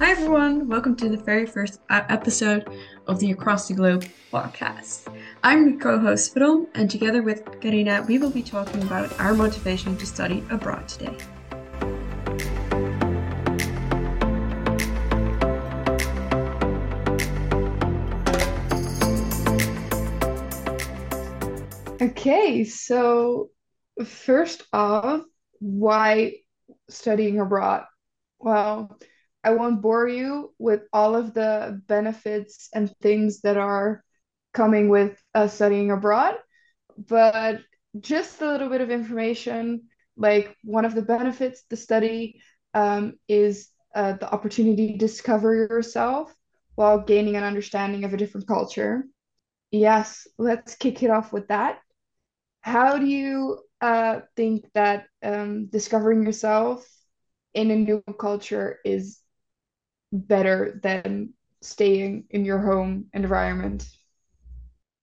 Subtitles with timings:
[0.00, 0.68] Hi, everyone.
[0.68, 2.68] Welcome to the very first uh, episode
[3.08, 5.12] of the Across the Globe podcast.
[5.42, 9.34] I'm your co host, Fiddle, and together with Karina, we will be talking about our
[9.34, 11.16] motivation to study abroad today.
[22.00, 23.50] Okay, so
[24.04, 25.22] first off,
[25.58, 26.34] why
[26.88, 27.84] studying abroad?
[28.38, 28.96] Well,
[29.44, 34.04] I won't bore you with all of the benefits and things that are
[34.52, 36.34] coming with uh, studying abroad,
[36.96, 37.60] but
[38.00, 39.82] just a little bit of information.
[40.16, 42.40] Like one of the benefits the study
[42.74, 46.34] um, is uh, the opportunity to discover yourself
[46.74, 49.04] while gaining an understanding of a different culture.
[49.70, 51.78] Yes, let's kick it off with that.
[52.60, 56.86] How do you uh, think that um, discovering yourself
[57.54, 59.20] in a new culture is
[60.12, 63.88] better than staying in your home environment?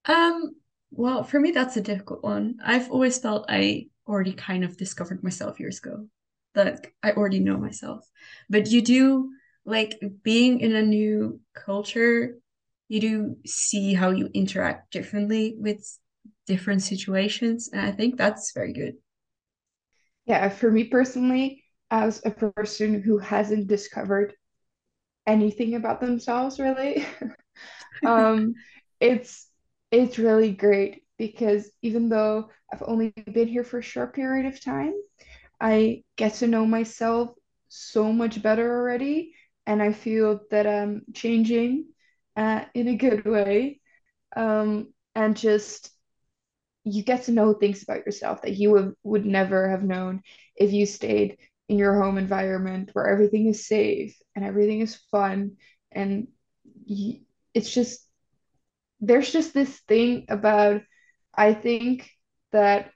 [0.05, 0.55] Um,
[0.91, 2.59] well, for me, that's a difficult one.
[2.63, 6.07] I've always felt I already kind of discovered myself years ago,
[6.53, 8.07] that I already know myself.
[8.49, 9.31] But you do
[9.65, 12.37] like being in a new culture,
[12.87, 15.97] you do see how you interact differently with
[16.45, 17.69] different situations.
[17.73, 18.95] And I think that's very good.
[20.25, 24.33] Yeah, for me personally, as a person who hasn't discovered
[25.27, 27.05] anything about themselves really,
[28.05, 28.55] um,
[28.99, 29.47] it's
[29.91, 34.61] it's really great because even though I've only been here for a short period of
[34.63, 34.93] time,
[35.59, 37.31] I get to know myself
[37.69, 39.33] so much better already,
[39.65, 41.87] and I feel that I'm changing
[42.35, 43.79] uh, in a good way.
[44.35, 45.91] Um, and just
[46.83, 50.21] you get to know things about yourself that you would, would never have known
[50.55, 51.37] if you stayed
[51.69, 55.51] in your home environment where everything is safe and everything is fun
[55.91, 56.27] and
[57.53, 58.05] it's just
[59.01, 60.81] there's just this thing about
[61.35, 62.09] I think
[62.51, 62.91] that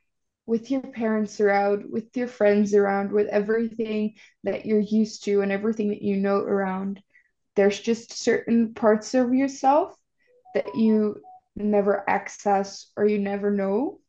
[0.45, 5.51] with your parents around, with your friends around, with everything that you're used to and
[5.51, 7.01] everything that you know around,
[7.55, 9.95] there's just certain parts of yourself
[10.55, 11.21] that you
[11.55, 13.99] never access or you never know.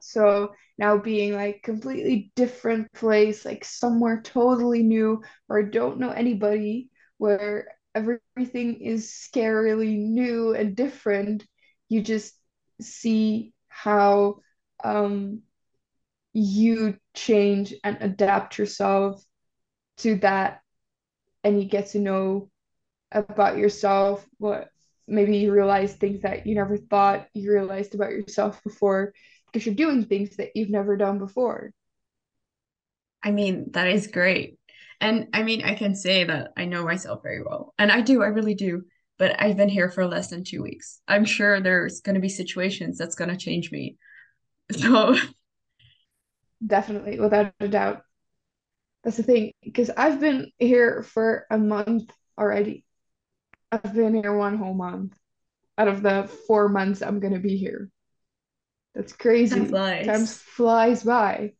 [0.00, 6.10] So now being like completely different place, like somewhere totally new where I don't know
[6.10, 11.46] anybody, where everything is scarily new and different,
[11.88, 12.34] you just
[12.80, 14.40] see how
[14.82, 15.42] um,
[16.32, 19.24] you change and adapt yourself
[19.98, 20.60] to that,
[21.44, 22.50] and you get to know
[23.12, 24.68] about yourself what
[25.06, 29.12] maybe you realize things that you never thought you realized about yourself before
[29.54, 31.70] because you're doing things that you've never done before.
[33.22, 34.58] I mean, that is great.
[35.00, 37.72] And I mean, I can say that I know myself very well.
[37.78, 38.82] And I do, I really do.
[39.16, 41.00] But I've been here for less than two weeks.
[41.06, 43.96] I'm sure there's going to be situations that's going to change me.
[44.70, 45.14] So,
[46.66, 48.00] definitely, without a doubt.
[49.04, 52.86] That's the thing, because I've been here for a month already.
[53.70, 55.18] I've been here one whole month
[55.76, 57.90] out of the four months I'm going to be here.
[58.94, 59.56] That's crazy.
[59.56, 60.06] Time flies.
[60.06, 61.52] Time flies by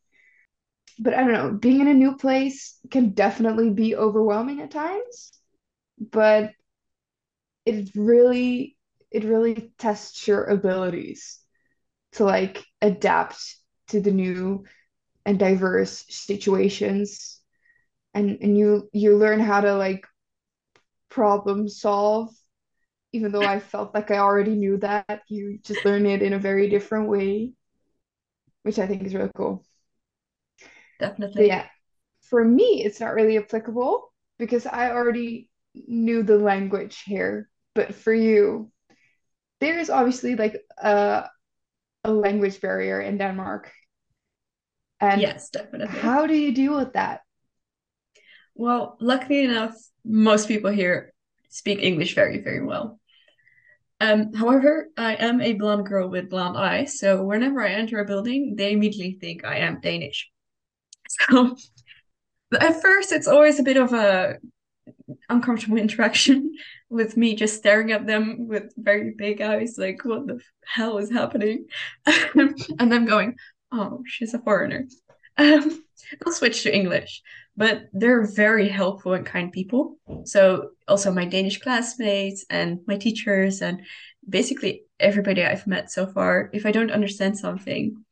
[0.98, 5.32] but I don't know, being in a new place can definitely be overwhelming at times,
[5.98, 6.52] but
[7.66, 8.76] it really
[9.10, 11.38] it really tests your abilities
[12.12, 13.56] to like adapt
[13.88, 14.64] to the new
[15.26, 17.40] and diverse situations
[18.12, 20.06] and and you you learn how to like
[21.08, 22.30] problem solve
[23.14, 26.38] even though I felt like I already knew that you just learn it in a
[26.38, 27.52] very different way
[28.62, 29.64] which I think is really cool
[30.98, 31.46] definitely.
[31.46, 31.66] yeah,
[32.22, 37.48] for me, it's not really applicable because I already knew the language here.
[37.74, 38.70] But for you,
[39.60, 41.28] there is obviously like a,
[42.04, 43.72] a language barrier in Denmark.
[45.00, 46.00] And yes, definitely.
[46.00, 47.20] How do you deal with that?
[48.54, 49.74] Well, luckily enough,
[50.04, 51.12] most people here
[51.50, 53.00] speak English very, very well.
[54.00, 58.04] Um, however, I am a blonde girl with blonde eyes, so whenever I enter a
[58.04, 60.30] building, they immediately think I am Danish.
[61.30, 61.56] So
[62.60, 64.38] at first, it's always a bit of a
[65.28, 66.52] uncomfortable interaction
[66.88, 71.10] with me just staring at them with very big eyes, like what the hell is
[71.10, 71.66] happening?
[72.06, 73.36] and them going,
[73.72, 74.86] "Oh, she's a foreigner."
[75.36, 75.84] Um,
[76.24, 77.22] I'll switch to English,
[77.56, 79.96] but they're very helpful and kind people.
[80.24, 83.82] So also my Danish classmates and my teachers and
[84.28, 86.50] basically everybody I've met so far.
[86.52, 88.04] If I don't understand something,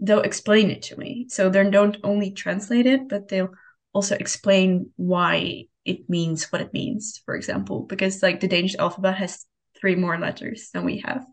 [0.00, 1.26] they'll explain it to me.
[1.28, 3.52] So they don't only translate it, but they'll
[3.92, 9.16] also explain why it means what it means, for example, because like the Danish alphabet
[9.16, 9.46] has
[9.78, 11.24] three more letters than we have.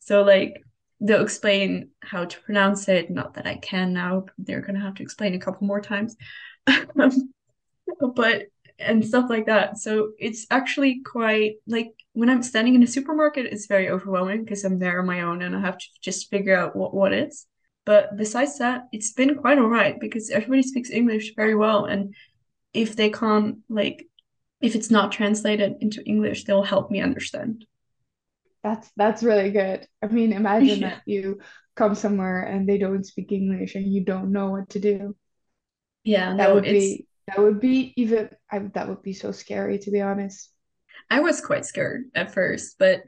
[0.00, 0.62] So like
[1.00, 3.10] they'll explain how to pronounce it.
[3.10, 4.26] Not that I can now.
[4.38, 6.16] They're gonna have to explain a couple more times.
[8.14, 8.44] but
[8.78, 9.78] and stuff like that.
[9.78, 14.64] So it's actually quite like when I'm standing in a supermarket, it's very overwhelming because
[14.64, 17.46] I'm there on my own and I have to just figure out what what is.
[17.84, 21.86] But besides that, it's been quite all right because everybody speaks English very well.
[21.86, 22.14] And
[22.74, 24.06] if they can't, like,
[24.60, 27.66] if it's not translated into English, they'll help me understand.
[28.62, 29.86] That's that's really good.
[30.02, 30.90] I mean, imagine Yeah.
[30.90, 31.40] that you
[31.76, 35.16] come somewhere and they don't speak English and you don't know what to do.
[36.04, 39.78] Yeah, That no, would be that would be even I, that would be so scary
[39.80, 40.50] to be honest.
[41.10, 43.02] I was quite scared at first, but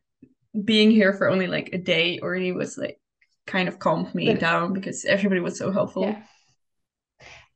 [0.65, 3.00] being here for only like a day already was like
[3.47, 6.17] kind of calmed me But down because everybody was so helpful.
[6.17, 6.23] yeah,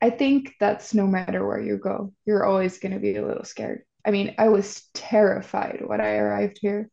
[0.01, 3.43] I think that's no matter where you go, you're always going to be a little
[3.43, 3.81] scared.
[4.05, 6.89] I mean, I was terrified when I arrived here.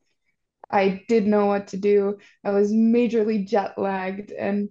[0.71, 2.19] I didn't know what to do.
[2.45, 4.71] I was majorly jet lagged and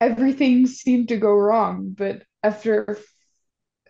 [0.00, 1.94] everything seemed to go wrong.
[1.96, 2.98] But after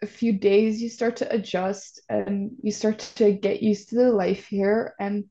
[0.03, 4.11] a few days, you start to adjust and you start to get used to the
[4.11, 4.95] life here.
[4.99, 5.25] And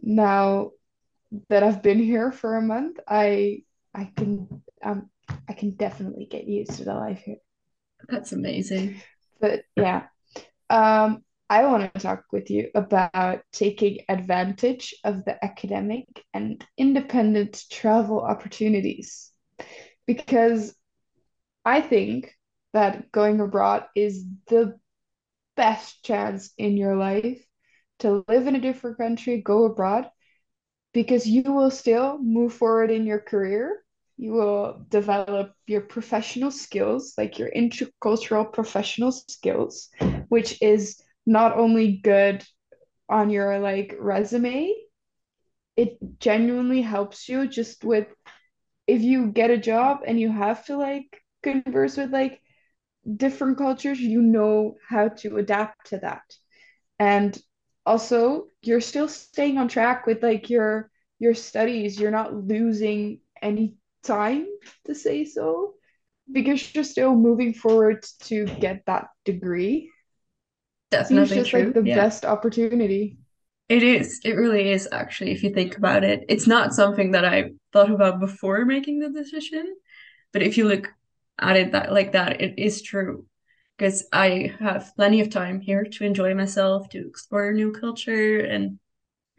[0.00, 0.70] now
[1.48, 3.62] that I've been here for a month, I
[3.94, 5.10] I can um
[5.48, 7.36] I can definitely get used to the life here.
[8.08, 9.02] That's amazing.
[9.40, 10.06] But yeah,
[10.70, 17.62] um, I want to talk with you about taking advantage of the academic and independent
[17.70, 19.30] travel opportunities
[20.06, 20.74] because
[21.64, 22.34] I think
[22.74, 24.78] that going abroad is the
[25.56, 27.42] best chance in your life
[28.00, 30.10] to live in a different country, go abroad,
[30.92, 33.80] because you will still move forward in your career.
[34.16, 39.88] You will develop your professional skills, like your intercultural professional skills,
[40.28, 42.44] which is not only good
[43.08, 44.74] on your like resume,
[45.76, 48.06] it genuinely helps you just with
[48.86, 52.40] if you get a job and you have to like converse with like
[53.16, 56.22] different cultures, you know how to adapt to that.
[56.98, 57.38] And
[57.86, 61.98] also, you're still staying on track with like your your studies.
[62.00, 64.46] You're not losing any time
[64.86, 65.74] to say so
[66.32, 69.90] because you're still moving forward to get that degree.
[71.00, 71.94] Seems Definitely just like the Yeah.
[71.94, 73.18] best opportunity.
[73.68, 74.20] It is.
[74.24, 76.24] It really is actually, if you think about it.
[76.28, 79.74] It's not something that I thought about before making the decision,
[80.32, 80.92] but if you look
[81.38, 83.26] it that like that, it is true.
[83.76, 88.78] Because I have plenty of time here to enjoy myself, to explore new culture and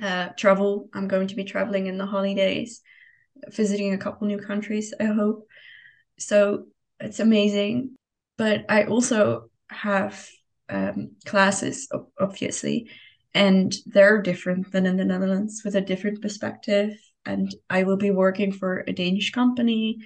[0.02, 0.90] uh, travel.
[0.94, 2.82] I'm going to be traveling in the holidays,
[3.50, 5.48] visiting a couple new countries, I hope.
[6.20, 6.66] So
[7.00, 7.96] it's amazing.
[8.38, 10.28] But I also have
[10.68, 11.88] um, classes,
[12.20, 12.90] obviously,
[13.34, 16.92] and they're different than in the Netherlands with a different perspective.
[17.26, 20.00] And I will be working for a Danish company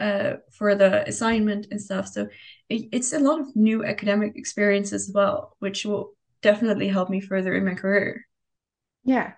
[0.00, 2.08] uh, for the assignment and stuff.
[2.08, 2.28] So
[2.68, 7.20] it, it's a lot of new academic experience as well, which will definitely help me
[7.20, 8.24] further in my career.
[9.04, 9.32] Yeah.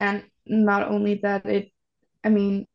[0.00, 1.70] And not only that, it,
[2.24, 2.66] I mean,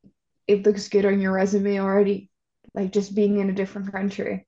[0.47, 2.29] it looks good on your resume already,
[2.73, 4.47] like just being in a different country.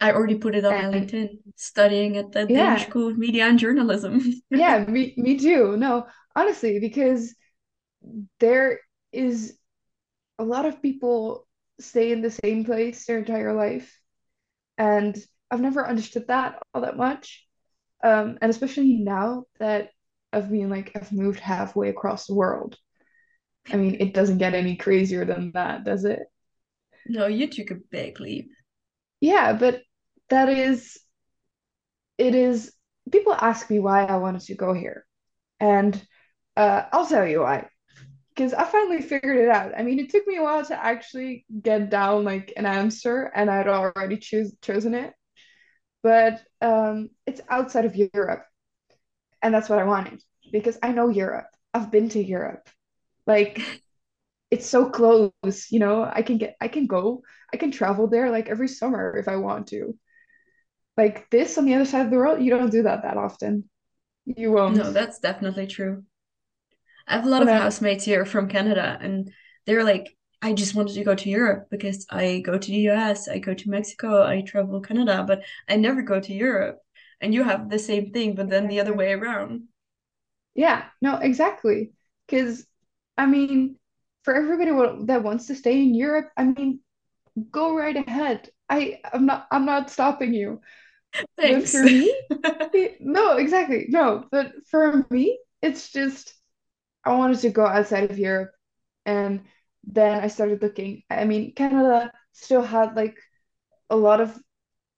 [0.00, 3.58] I already put it on And LinkedIn, studying at the Danish School of Media and
[3.58, 4.22] Journalism.
[4.50, 5.76] yeah, me, me too.
[5.76, 7.34] No, honestly, because
[8.38, 8.80] there
[9.12, 9.58] is
[10.38, 11.46] a lot of people
[11.80, 13.98] stay in the same place their entire life.
[14.78, 15.16] And
[15.50, 17.46] I've never understood that all that much.
[18.02, 19.90] Um, and especially now that
[20.32, 22.76] I've been like, I've moved halfway across the world.
[23.70, 26.20] I mean, it doesn't get any crazier than that, does it?
[27.06, 28.50] No, you took a big leap.
[29.20, 29.82] Yeah, but
[30.28, 30.98] that is,
[32.16, 32.72] it is,
[33.10, 35.04] people ask me why I wanted to go here.
[35.58, 36.00] And
[36.56, 37.69] uh, I'll tell you why.
[38.40, 39.72] Because I finally figured it out.
[39.76, 43.50] I mean, it took me a while to actually get down like an answer, and
[43.50, 45.12] I'd already choose chosen it.
[46.02, 48.46] But um, it's outside of Europe,
[49.42, 51.48] and that's what I wanted because I know Europe.
[51.74, 52.66] I've been to Europe.
[53.26, 53.60] Like
[54.50, 56.10] it's so close, you know.
[56.10, 57.20] I can get, I can go,
[57.52, 59.98] I can travel there like every summer if I want to.
[60.96, 63.68] Like this on the other side of the world, you don't do that that often.
[64.24, 64.78] You won't.
[64.78, 66.04] No, that's definitely true.
[67.10, 69.32] I have a lot When of housemates here from Canada, and
[69.66, 73.28] they're like, I just wanted to go to Europe because I go to the US,
[73.28, 76.78] I go to Mexico, I travel Canada, but I never go to Europe.
[77.20, 79.64] And you have the same thing, but then the other way around.
[80.54, 81.92] Yeah, no, exactly.
[82.26, 82.64] Because,
[83.18, 83.76] I mean,
[84.22, 84.70] for everybody
[85.06, 86.80] that wants to stay in Europe, I mean,
[87.50, 88.48] go right ahead.
[88.68, 90.60] I, I'm not, I'm not stopping you.
[91.12, 91.72] But Thanks.
[91.72, 92.14] for me,
[93.00, 93.86] no, exactly.
[93.88, 96.32] No, but for me, it's just
[97.04, 98.52] I wanted to go outside of Europe
[99.06, 99.42] and
[99.84, 101.02] then I started looking.
[101.10, 103.18] I mean, Canada still had like
[103.90, 104.38] a lot of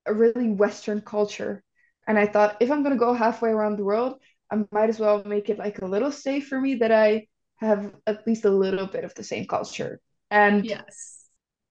[0.06, 1.62] a really Western culture.
[2.06, 5.22] And I thought if I'm gonna go halfway around the world, I might as well
[5.24, 7.28] make it like a little stay for me that I
[7.58, 10.00] have at least a little bit of the same culture.
[10.30, 11.26] And Yes.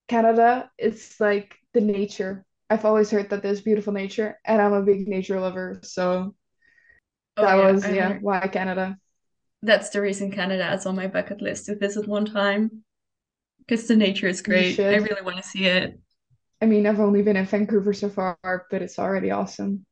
[0.08, 2.46] Canada, it's like the nature.
[2.70, 5.80] I've always heard that there's beautiful nature, and I'm a big nature lover.
[5.84, 6.36] So
[7.38, 8.22] Oh that yeah, was, I yeah, hundred.
[8.22, 8.98] why Canada.
[9.64, 12.84] That's the reason Canada is on my bucket list to visit one time
[13.60, 14.80] because the nature is great.
[14.80, 16.00] I really want to see it.
[16.62, 18.38] I mean, I've only been in Vancouver so far,
[18.70, 19.86] but it's already awesome.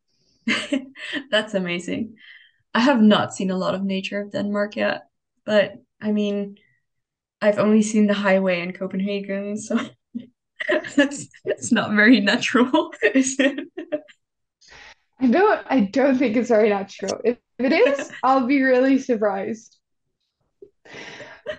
[1.31, 2.15] That's amazing.
[2.73, 5.07] I have not seen a lot of nature of Denmark yet,
[5.45, 6.57] but I mean,
[7.41, 9.79] I've only seen the highway in Copenhagen, so
[10.69, 13.67] it's it's not very natural, is it?
[15.19, 17.19] I don't I don't think it's very natural.
[17.23, 19.77] If, if it is, I'll be really surprised.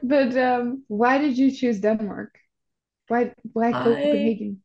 [0.02, 2.38] But um, why did you choose Denmark?
[3.08, 4.62] Why why I Copenhagen?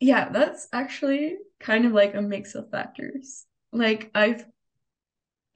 [0.00, 3.46] yeah, that's actually kind of like a mix of factors.
[3.72, 4.46] Like I've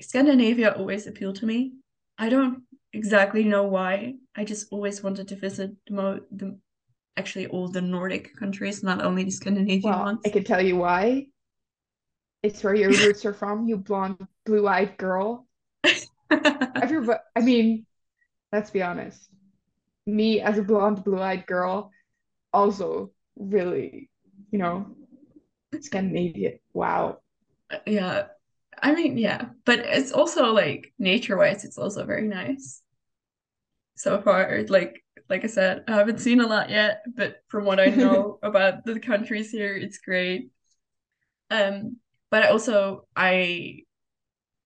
[0.01, 1.73] Scandinavia always appealed to me.
[2.19, 4.17] I don't exactly know why.
[4.35, 6.59] I just always wanted to visit the mo the
[7.17, 11.27] actually all the Nordic countries, not only the Scandinavian Well, I could tell you why.
[12.43, 15.47] It's where your roots are from, you blonde, blue-eyed girl.
[16.31, 17.87] Everybody, I mean,
[18.53, 19.29] let's be honest.
[20.07, 21.91] Me as a blonde, blue-eyed girl,
[22.53, 24.09] also really,
[24.51, 24.87] you know,
[25.81, 26.53] Scandinavia.
[26.73, 27.19] Wow.
[27.87, 28.29] Yeah.
[28.83, 32.83] I mean, yeah, but it's also like nature-wise, it's also very nice
[33.97, 34.65] so far.
[34.69, 38.39] Like like I said, I haven't seen a lot yet, but from what I know
[38.43, 40.51] about the countries here, it's great.
[41.51, 41.97] Um,
[42.31, 43.81] but also I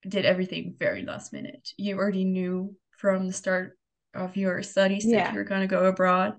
[0.07, 1.69] did everything very last minute.
[1.77, 3.77] You already knew from the start
[4.13, 6.35] of your studies that you were gonna go abroad.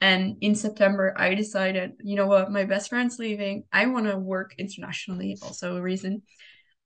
[0.00, 3.64] And in September, I decided, you know what, my best friend's leaving.
[3.70, 6.22] I want to work internationally, also a reason.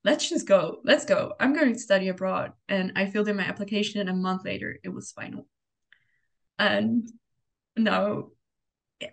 [0.02, 0.78] Let's just go.
[0.84, 1.32] Let's go.
[1.38, 2.52] I'm going to study abroad.
[2.68, 5.46] And I filled in my application, and a month later, it was final.
[6.58, 7.08] And
[7.76, 8.30] now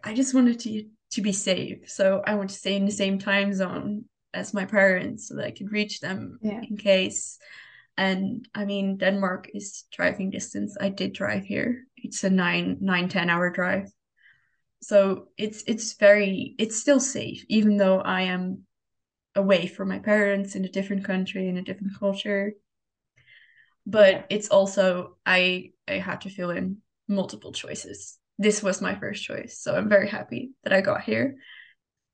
[0.03, 1.89] I just wanted to to be safe.
[1.89, 5.45] So I want to stay in the same time zone as my parents so that
[5.45, 6.61] I could reach them Yeah.
[6.69, 7.38] in case.
[7.97, 10.77] And I mean, Denmark is driving distance.
[10.79, 11.85] I did drive here.
[11.97, 13.91] It's a nine, nine, ten hour drive.
[14.81, 18.65] So it's it's very it's still safe, even though I am
[19.35, 22.53] away from my parents in a different country in a different culture.
[22.53, 23.21] Yeah.
[23.85, 28.17] But it's also I I had to fill in multiple choices.
[28.38, 31.35] This was my first choice, so I'm very happy that I got here.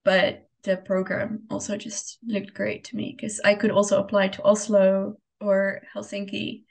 [0.03, 4.43] But the program also just looked great to me because I could also apply to
[4.43, 6.63] Oslo or Helsinki,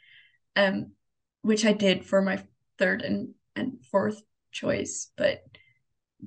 [0.54, 0.92] um,
[1.40, 2.42] which I did for my
[2.78, 4.20] third and, and fourth
[4.52, 5.10] choice.
[5.16, 5.42] But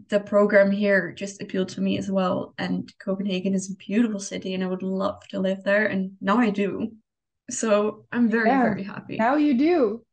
[0.10, 2.56] the program here just appealed to me as well.
[2.58, 5.86] And Copenhagen is a beautiful city and I would love to live there.
[5.86, 6.94] And now I do.
[7.52, 8.64] So I'm very, Yeah.
[8.64, 9.18] very happy.
[9.18, 10.04] Now you do.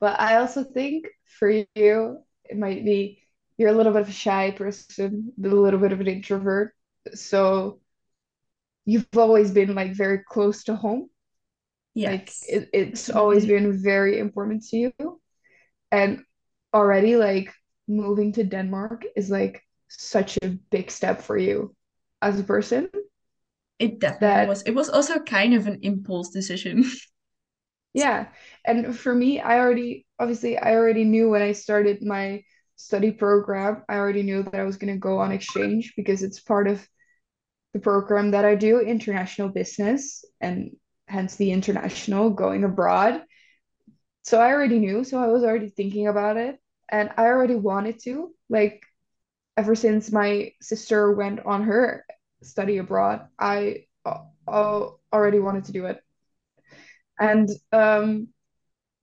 [0.00, 1.06] But I also think
[1.38, 3.24] for you, it might be
[3.58, 6.74] you're a little bit of a shy person, a little bit of an introvert.
[7.14, 7.80] So
[8.84, 11.10] you've always been like very close to home.
[12.04, 13.18] Like Yes, it, it's mm-hmm.
[13.18, 14.92] always been very important to you.
[15.90, 16.24] And
[16.74, 17.52] already like
[17.88, 21.74] moving to Denmark is like such a big step for you
[22.22, 22.90] as a person
[23.78, 24.62] It definitely that was.
[24.62, 26.84] It was also kind of an impulse decision.
[27.94, 28.28] Yeah.
[28.64, 32.42] And for me, I already, obviously, I already knew when I started my
[32.76, 36.40] study program, I already knew that I was going to go on exchange because it's
[36.40, 36.86] part of
[37.78, 43.22] the program that I do, international business, and hence the international going abroad.
[44.24, 45.04] So I already knew.
[45.04, 46.58] So I was already thinking about it.
[46.90, 48.82] And I already wanted to, like,
[49.56, 52.04] ever since my sister went on her
[52.42, 53.84] study abroad, I
[54.48, 56.02] already wanted to do it.
[57.20, 58.28] And um,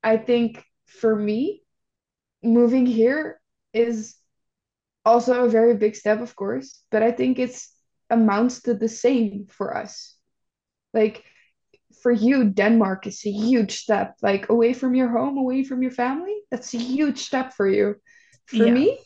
[0.03, 1.62] I think for me,
[2.44, 3.39] moving here
[3.74, 4.15] is
[5.05, 7.75] also a very big step, of course, but I think it's
[8.09, 10.15] amounts to the same for us.
[10.93, 11.24] Like
[12.01, 15.91] for you, Denmark is a huge step, like away from your home, away from your
[15.91, 16.35] family.
[16.51, 17.95] That's a huge step for you.
[18.45, 18.74] For Yeah.
[18.74, 19.00] me,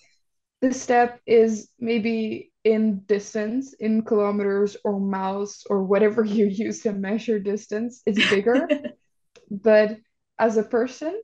[0.61, 6.93] the step is maybe in distance, in kilometers or miles or whatever you use to
[6.93, 8.01] measure distance.
[8.05, 8.75] It's bigger,
[9.51, 9.97] but
[10.39, 11.19] as a person,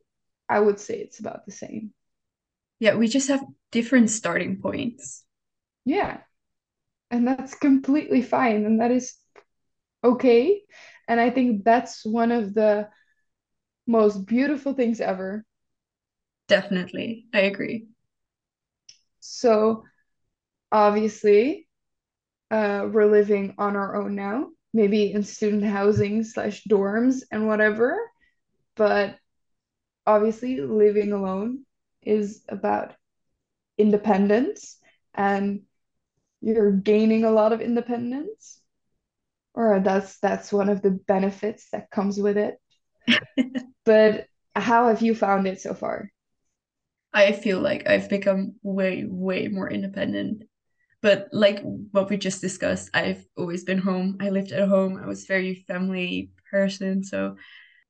[0.49, 1.93] I would say it's about the same.
[2.79, 5.23] Yeah, we just have different starting points.
[5.85, 6.21] Yeah.
[7.11, 9.15] And that's completely fine and that is
[10.03, 10.61] okay.
[11.07, 12.89] And I think that's one of the
[13.87, 15.45] most beautiful things ever.
[16.47, 17.25] Definitely.
[17.33, 17.87] I agree.
[19.19, 19.83] So
[20.71, 21.67] obviously,
[22.51, 27.99] uh, we're living on our own now, maybe in student housing slash dorms and whatever.
[28.75, 29.17] But
[30.05, 31.65] obviously, living alone
[32.01, 32.93] is about
[33.77, 34.77] independence
[35.13, 35.61] and
[36.45, 38.61] you're gaining a lot of independence,
[39.53, 42.59] or that's that's one of the benefits that comes with it.
[43.85, 46.11] But how have you found it so far?
[47.13, 50.43] I feel like I've become way, way more independent.
[51.01, 51.61] But like
[51.91, 54.17] what we just discussed, I've always been home.
[54.21, 54.97] I lived at home.
[55.01, 57.37] I was very family person, so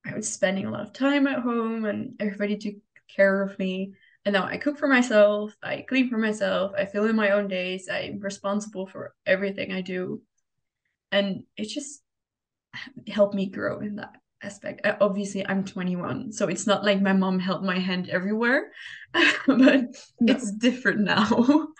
[0.05, 2.75] I was spending a lot of time at home and everybody took
[3.15, 3.93] care of me.
[4.25, 7.47] And now I cook for myself, I clean for myself, I fill in my own
[7.47, 10.21] days, I'm responsible for everything I do.
[11.11, 12.01] And it just
[13.07, 14.85] helped me grow in that aspect.
[14.85, 18.71] Uh, Obviously, I'm 21, so it's not like my mom held my hand everywhere,
[19.47, 21.67] but it's different now.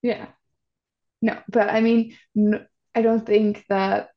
[0.00, 0.28] Yeah.
[1.20, 4.10] No, but I mean, no, I don't think that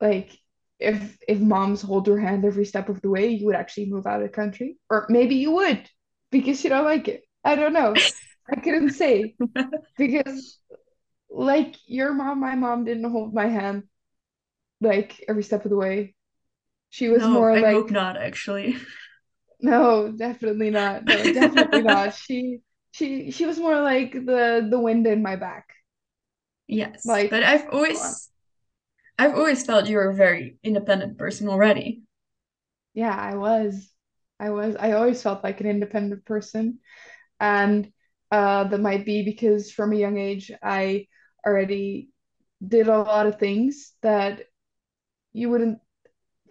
[0.00, 0.30] like
[0.78, 4.06] if if moms hold your hand every step of the way, you would actually move
[4.06, 4.78] out of the country.
[4.88, 5.88] Or maybe you would
[6.34, 7.24] because you don't like it.
[7.44, 8.06] I don't know.
[8.50, 9.36] I couldn't say
[9.98, 10.58] because
[11.30, 13.84] like your mom, my mom didn't hold my hand
[14.80, 16.14] like every step of the way.
[16.90, 18.76] She was No, more I like, hope not, actually.
[19.60, 21.06] no, definitely not.
[21.06, 22.14] No, definitely not.
[22.14, 22.60] She
[22.92, 25.66] she she was more like the the wind in my back.
[26.66, 28.30] Yes, Like, but I've always
[29.18, 32.02] I've always felt you were a very independent person already.
[32.94, 33.93] Yeah, I was.
[34.44, 34.76] I was.
[34.78, 36.80] I always felt like an independent person.
[37.40, 37.90] And
[38.30, 41.08] uh, that might be because from a young age, I
[41.46, 42.10] already
[42.66, 44.42] did a lot of things that
[45.32, 45.78] you wouldn't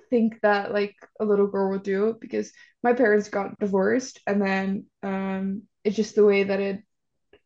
[0.09, 2.51] think that like a little girl would do because
[2.83, 6.83] my parents got divorced and then um, it's just the way that it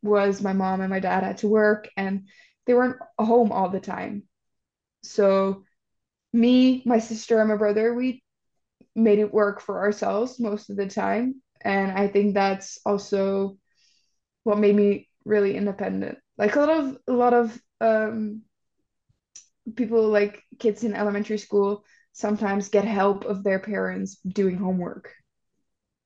[0.04, 0.42] was.
[0.42, 2.28] My mom and my dad had to work and
[2.66, 4.24] they weren't home all the time.
[5.04, 5.64] So
[6.34, 8.24] me, my sister, and my brother, we
[8.98, 11.42] made it work for ourselves most of the time.
[11.62, 13.58] And I think that's also
[14.44, 16.20] what made me really independent.
[16.38, 18.44] Like a lot of a lot of um
[19.76, 21.84] people like kids in elementary school
[22.14, 25.14] sometimes get help of their parents doing homework.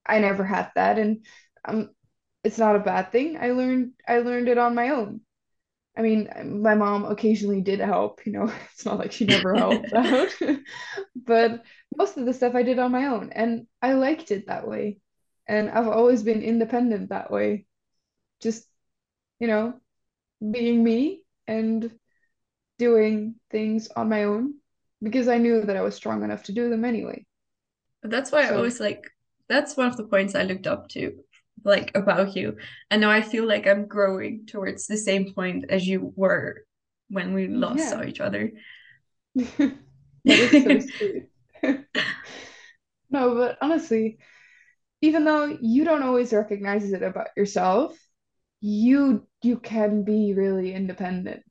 [0.06, 1.26] I never had that and
[1.66, 1.90] um
[2.44, 3.38] it's not a bad thing.
[3.38, 5.22] I learned I learned it on my own.
[5.98, 6.30] I mean,
[6.62, 10.30] my mom occasionally did help, you know, it's not like she never helped out,
[11.16, 11.64] but
[11.96, 15.00] most of the stuff I did on my own, and I liked it that way.
[15.48, 17.66] And I've always been independent that way,
[18.42, 18.68] just,
[19.40, 19.80] you know,
[20.52, 21.92] being me and
[22.80, 24.56] doing things on my own
[25.04, 27.26] because I knew that I was strong enough to do them anyway.
[28.04, 29.12] That's why I So, always like
[29.48, 31.24] that's one of the points I looked up to,
[31.64, 32.58] like about you.
[32.90, 36.66] And now I feel like I'm growing towards the same point as you were
[37.10, 38.52] when we last yeah, saw each other.
[39.36, 39.78] that
[40.28, 41.30] is so sweet.
[43.10, 44.18] No, but honestly,
[45.02, 47.98] even though you don't always recognize it about yourself,
[48.62, 51.44] you you can be really independent.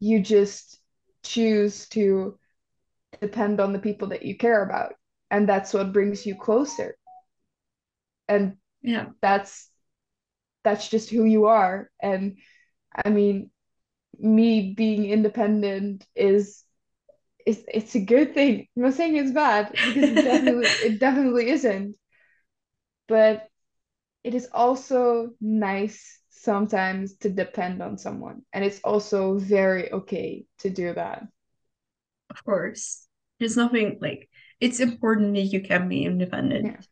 [0.00, 0.78] You just
[1.22, 2.38] choose to
[3.20, 4.94] depend on the people that you care about,
[5.30, 6.96] and that's what brings you closer.
[8.28, 9.10] And Yeah.
[9.22, 9.68] that's
[10.64, 11.90] that's just who you are.
[12.00, 12.38] And
[13.04, 13.50] I mean,
[14.18, 16.64] me being independent is
[17.46, 18.68] is it's a good thing.
[18.76, 21.96] I'm not saying it's bad because it definitely it definitely isn't.
[23.06, 23.48] But
[24.24, 28.44] it is also nice sometimes to depend on someone.
[28.52, 31.28] And it's also very okay to do that.
[32.30, 33.06] Of course.
[33.38, 34.28] There's nothing like
[34.60, 36.86] it's important that you can be independent.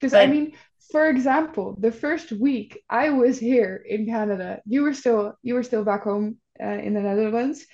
[0.00, 0.52] Because I But mean,
[0.92, 5.62] for example, the first week I was here in Canada, you were still you were
[5.62, 7.66] still back home uh, in the Netherlands,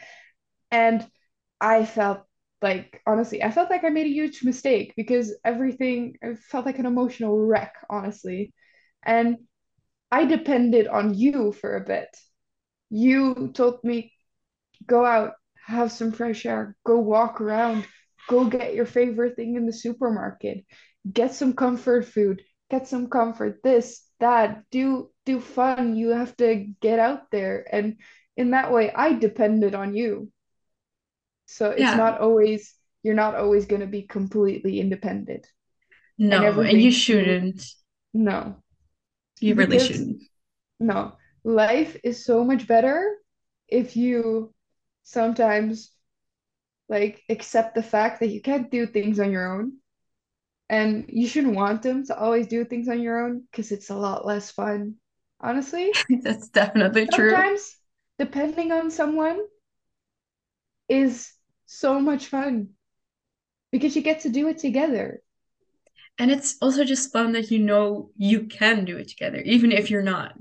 [0.71, 1.07] and
[1.61, 2.23] I felt
[2.63, 6.79] like honestly, I felt like I made a huge mistake because everything I felt like
[6.79, 8.53] an emotional wreck, honestly.
[9.05, 9.39] And
[10.11, 12.09] I depended on you for a bit.
[12.91, 14.13] You told me
[14.87, 15.35] go out,
[15.67, 17.87] have some fresh air, go walk around,
[18.29, 20.65] go get your favorite thing in the supermarket,
[21.11, 25.97] get some comfort food, get some comfort, this, that, do do fun.
[25.97, 27.67] You have to get out there.
[27.71, 27.99] And
[28.37, 30.31] in that way, I depended on you.
[31.47, 35.47] So it's yeah, not always, you're not always going to be completely independent.
[36.19, 37.63] No, and you you, shouldn't.
[38.15, 38.63] no,
[39.41, 40.23] You really because shouldn't.
[40.81, 43.17] no, life is so much better
[43.69, 44.55] if you
[45.05, 45.93] sometimes
[46.89, 49.75] like accept the fact that you can't do things on your own
[50.69, 53.95] and you shouldn't want them to always do things on your own because it's a
[53.97, 54.97] lot less fun
[55.41, 57.51] honestly That's definitely true.
[57.51, 57.77] sometimes
[58.19, 59.41] depending on someone
[60.89, 61.33] is
[61.67, 62.71] so much fun
[63.71, 65.23] because you get to do it together
[66.19, 69.91] And it's also just fun that you know you can do it together, even if
[69.91, 70.35] you're not,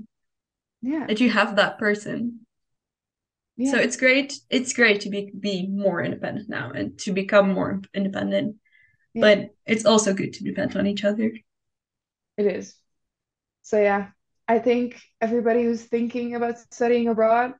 [0.82, 2.46] yeah that you have that person.
[3.56, 3.72] yeah.
[3.72, 4.40] So it's great.
[4.48, 8.56] It's great to be be more independent now and to become more independent.
[9.16, 11.32] Yeah But it's also good to depend on each other.
[12.36, 12.74] it is
[13.62, 14.08] so yeah
[14.48, 17.54] I think everybody who's thinking about studying abroad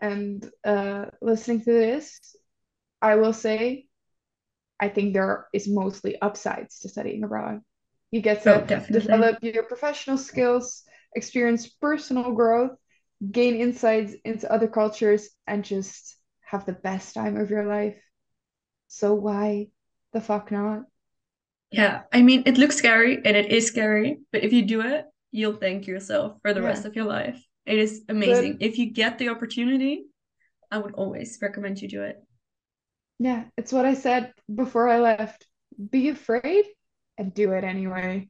[0.00, 2.20] and uh, listening to this
[3.02, 3.86] I will say
[4.80, 7.62] I think there is mostly upsides to studying abroad.
[8.12, 9.02] You get Oh, to definitely.
[9.02, 12.72] develop your professional skills, experience personal growth,
[13.30, 18.00] gain insights into other cultures, and just have the best time of your life.
[18.88, 19.68] So why
[20.16, 20.84] the fuck not?
[21.70, 22.02] Yeah.
[22.12, 25.56] I mean, it looks scary and it is scary, but if you do it, you'll
[25.56, 27.38] thank yourself for the rest of your life.
[27.66, 28.56] It is but amazing.
[28.60, 30.06] If you get the opportunity,
[30.70, 32.16] I would always recommend you do it.
[33.18, 35.46] yeah, it's what I said before I left.
[35.90, 36.64] Be afraid
[37.18, 38.28] and do it anyway.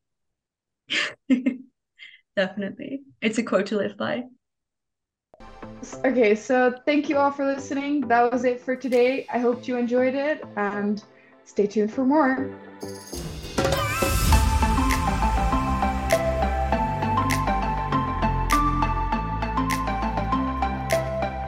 [2.37, 3.03] Definitely.
[3.21, 4.25] It's a quote to live by.
[6.05, 8.07] Okay, so thank you all for listening.
[8.09, 9.27] That was it for today.
[9.33, 11.03] I hope you enjoyed it and
[11.47, 12.51] stay tuned for more.